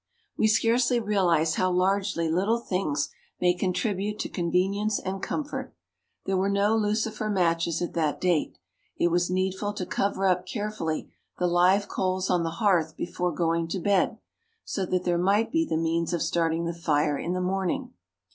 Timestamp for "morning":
17.39-17.93